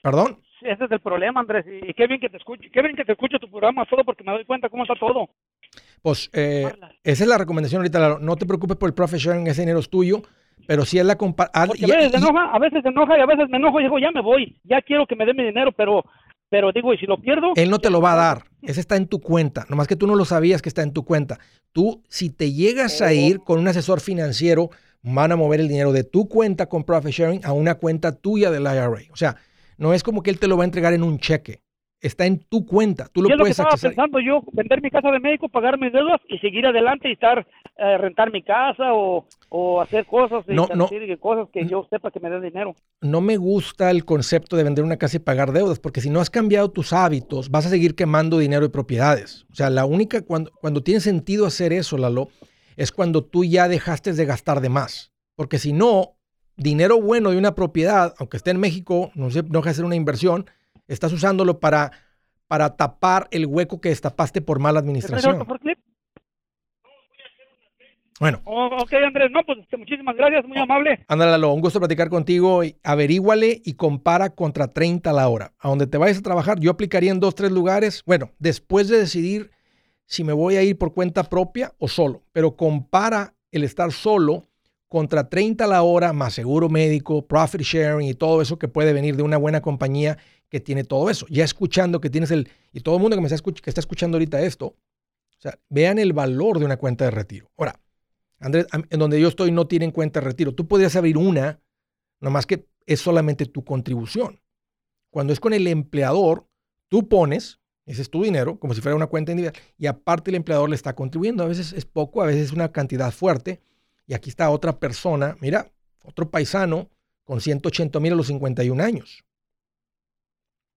[0.03, 0.39] ¿Perdón?
[0.61, 1.65] Ese es el problema, Andrés.
[1.67, 4.23] Y qué bien que te escuche, qué bien que te escuche tu programa todo porque
[4.23, 5.29] me doy cuenta cómo está todo.
[6.01, 6.71] Pues eh,
[7.03, 8.19] esa es la recomendación ahorita.
[8.21, 10.23] No te preocupes por el profit sharing, ese dinero es tuyo.
[10.67, 11.91] Pero si es la comparación.
[11.91, 13.99] A veces se enoja, a veces se enoja y a veces me enojo y digo,
[13.99, 16.05] ya me voy, ya quiero que me dé mi dinero, pero
[16.51, 17.53] pero digo, ¿y si lo pierdo?
[17.57, 18.45] Él no te lo va a dar.
[18.63, 19.67] Ese está en tu cuenta.
[19.69, 21.41] Nomás que tú no lo sabías que está en tu cuenta.
[21.73, 24.71] Tú, si te llegas a ir con un asesor financiero,
[25.03, 28.53] van a mover el dinero de tu cuenta con Profit Sharing a una cuenta tuya
[28.53, 29.11] del IRA.
[29.11, 29.37] O sea,
[29.79, 31.64] no es como que él te lo va a entregar en un cheque
[32.01, 33.07] está en tu cuenta.
[33.13, 35.79] Tú lo puedes es lo que estaba pensando yo, vender mi casa de México, pagar
[35.79, 39.27] mis deudas y seguir adelante y estar, eh, rentar mi casa o,
[39.81, 42.75] hacer cosas, y cosas que yo sepa que me den dinero.
[43.01, 46.21] No me gusta el concepto de vender una casa y pagar deudas, porque si no
[46.21, 49.47] has cambiado tus hábitos, vas a seguir quemando dinero y propiedades.
[49.51, 52.29] O sea, la única, cuando, cuando tiene sentido hacer eso, Lalo,
[52.77, 55.13] es cuando tú ya dejaste de gastar de más.
[55.37, 56.17] Porque si no,
[56.57, 59.85] dinero bueno de una propiedad, aunque esté en México, no, sé, no deja de ser
[59.85, 60.47] una inversión,
[60.89, 61.93] Estás usándolo para,
[62.47, 65.47] para tapar el hueco que destapaste por mala administración.
[68.21, 68.41] Bueno.
[68.45, 71.05] Oh, ok, Andrés, no, pues este, muchísimas gracias, muy amable.
[71.09, 72.63] Ándale, un gusto platicar contigo.
[72.85, 75.53] Averíguale y compara contra 30 a la hora.
[75.59, 78.03] A donde te vayas a trabajar, yo aplicaría en dos, tres lugares.
[78.07, 79.51] Bueno, después de decidir
[80.07, 84.45] si me voy a ir por cuenta propia o solo, pero compara el estar solo
[84.89, 88.93] contra 30 a la hora, más seguro médico, profit sharing y todo eso que puede
[88.93, 90.19] venir de una buena compañía
[90.49, 91.27] que tiene todo eso.
[91.29, 94.17] Ya escuchando que tienes el, y todo el mundo que me está, que está escuchando
[94.17, 97.51] ahorita esto, o sea, vean el valor de una cuenta de retiro.
[97.57, 97.81] Ahora,
[98.39, 100.55] Andrés, en donde yo estoy no tienen cuenta de retiro.
[100.55, 101.61] Tú podrías abrir una,
[102.21, 104.41] nomás que es solamente tu contribución.
[105.11, 106.47] Cuando es con el empleador,
[106.89, 110.37] tú pones, ese es tu dinero, como si fuera una cuenta individual, y aparte el
[110.37, 111.45] empleador le está contribuyendo.
[111.45, 113.61] A veces es poco, a veces es una cantidad fuerte.
[114.07, 115.71] Y aquí está otra persona, mira,
[116.05, 116.91] otro paisano
[117.25, 119.24] con 180 mil a los 51 años.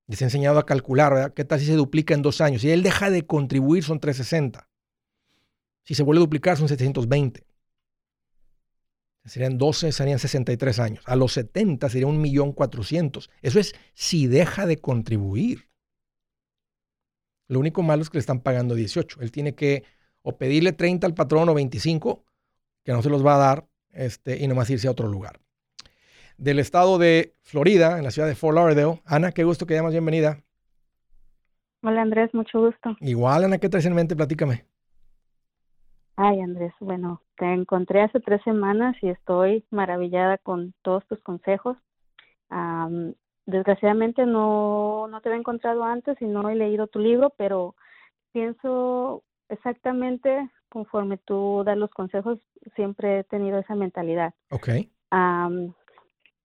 [0.08, 1.34] Les he enseñado a calcular, ¿verdad?
[1.34, 2.62] ¿Qué tal si se duplica en dos años?
[2.62, 4.70] Si él deja de contribuir son 360.
[5.84, 7.46] Si se vuelve a duplicar son 720.
[9.26, 11.04] Serían 12, serían 63 años.
[11.06, 13.30] A los 70 sería 1.400.000.
[13.42, 15.70] Eso es si deja de contribuir.
[17.50, 19.22] Lo único malo es que le están pagando 18.
[19.22, 19.84] Él tiene que
[20.22, 22.26] o pedirle 30 al patrón o 25,
[22.84, 25.40] que no se los va a dar, este, y nomás irse a otro lugar.
[26.38, 29.02] Del estado de Florida, en la ciudad de Fort Lauderdale.
[29.06, 30.38] Ana, qué gusto que llamas, bienvenida.
[31.82, 32.96] Hola Andrés, mucho gusto.
[33.00, 34.16] Igual, Ana, ¿qué traes en mente?
[34.16, 34.66] Platícame.
[36.16, 41.78] Ay, Andrés, bueno, te encontré hace tres semanas y estoy maravillada con todos tus consejos.
[43.46, 47.76] desgraciadamente no, no te había encontrado antes y no he leído tu libro, pero
[48.32, 52.40] pienso exactamente conforme tú das los consejos,
[52.76, 54.34] siempre he tenido esa mentalidad.
[54.52, 54.70] Ok.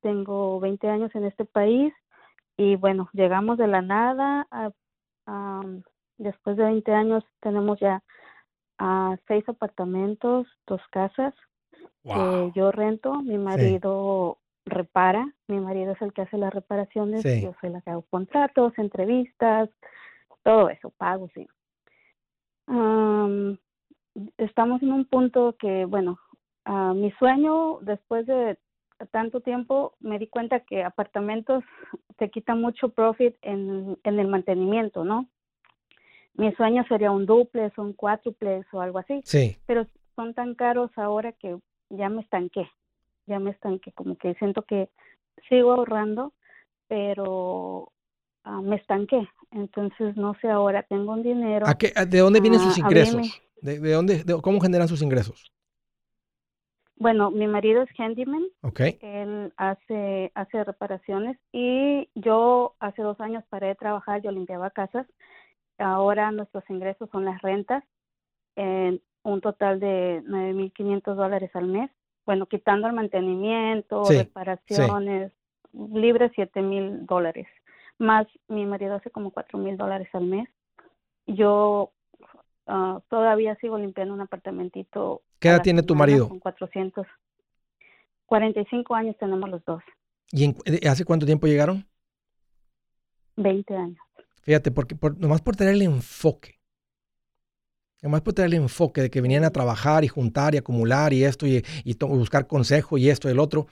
[0.02, 1.94] Tengo 20 años en este país
[2.56, 4.46] y bueno, llegamos de la nada.
[6.18, 8.02] después de 20 años tenemos ya
[8.78, 11.34] a seis apartamentos, dos casas
[12.04, 17.54] que yo rento, mi marido repara, mi marido es el que hace las reparaciones, yo
[17.60, 19.70] soy la que hago contratos, entrevistas,
[20.42, 21.46] todo eso, pagos, sí.
[24.36, 26.18] estamos en un punto que, bueno,
[26.66, 28.58] uh, mi sueño después de
[29.10, 31.64] tanto tiempo me di cuenta que apartamentos
[32.16, 35.28] te quitan mucho profit en, en el mantenimiento, ¿no?
[36.34, 39.20] mi sueño sería un duplex, un cuádruplex o algo así.
[39.24, 39.56] Sí.
[39.66, 39.86] Pero
[40.16, 41.56] son tan caros ahora que
[41.90, 42.68] ya me estanqué.
[43.26, 44.88] Ya me estanqué, como que siento que
[45.48, 46.32] sigo ahorrando,
[46.88, 47.92] pero
[48.44, 49.28] ah, me estanqué.
[49.52, 51.66] Entonces, no sé, ahora tengo un dinero.
[51.68, 53.42] ¿A qué, ¿De dónde vienen sus ingresos?
[53.60, 55.51] ¿De, dónde, ¿Cómo generan sus ingresos?
[57.02, 58.44] Bueno, mi marido es handyman.
[58.62, 58.98] Okay.
[59.02, 65.06] Él hace, hace reparaciones y yo hace dos años paré de trabajar, yo limpiaba casas
[65.78, 67.82] Ahora nuestros ingresos son las rentas,
[68.56, 71.90] en un total de 9.500 dólares al mes.
[72.24, 75.32] Bueno, quitando el mantenimiento, reparaciones,
[75.72, 77.48] libre 7.000 dólares.
[77.98, 80.48] Más mi marido hace como 4.000 dólares al mes.
[81.26, 81.90] Yo
[82.66, 85.22] ah, todavía sigo limpiando un apartamentito.
[85.42, 86.28] ¿Qué edad tiene tu marido?
[86.28, 87.04] Con 400.
[88.26, 89.82] 45 años tenemos los dos.
[90.30, 91.84] ¿Y eh, hace cuánto tiempo llegaron?
[93.34, 93.98] 20 años.
[94.42, 96.60] Fíjate, porque nomás por tener el enfoque,
[98.02, 101.24] nomás por tener el enfoque de que venían a trabajar y juntar y acumular y
[101.24, 101.64] esto y,
[102.00, 103.66] buscar consejo y esto y el otro,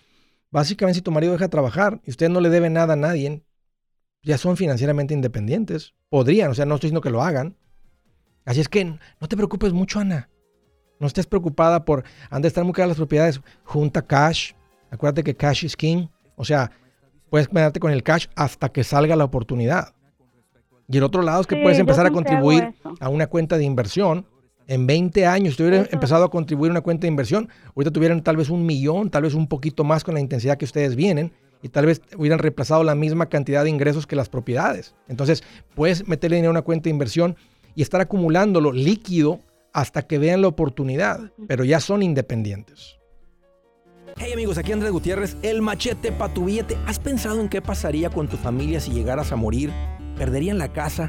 [0.51, 3.45] básicamente si tu marido deja de trabajar y usted no le debe nada a nadie,
[4.23, 5.95] ya son financieramente independientes.
[6.09, 7.57] Podrían, o sea, no estoy diciendo que lo hagan.
[8.45, 10.29] Así es que no te preocupes mucho, Ana.
[11.01, 13.41] No estés preocupada por, han de estar muy caras las propiedades.
[13.65, 14.53] Junta cash.
[14.91, 16.07] Acuérdate que cash is king.
[16.37, 16.71] O sea,
[17.31, 19.95] puedes quedarte con el cash hasta que salga la oportunidad.
[20.89, 24.27] Y el otro lado es que puedes empezar a contribuir a una cuenta de inversión.
[24.67, 28.23] En 20 años, si hubieran empezado a contribuir a una cuenta de inversión, ahorita tuvieran
[28.23, 31.33] tal vez un millón, tal vez un poquito más con la intensidad que ustedes vienen
[31.63, 34.95] y tal vez hubieran reemplazado la misma cantidad de ingresos que las propiedades.
[35.09, 35.43] Entonces,
[35.75, 37.37] puedes meterle dinero a una cuenta de inversión
[37.75, 39.41] y estar acumulándolo líquido
[39.73, 42.99] hasta que vean la oportunidad, pero ya son independientes.
[44.17, 46.77] Hey amigos, aquí Andrés Gutiérrez, el machete para tu billete.
[46.87, 49.71] ¿Has pensado en qué pasaría con tu familia si llegaras a morir?
[50.21, 51.09] perderían la casa,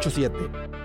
[0.00, 0.79] 887.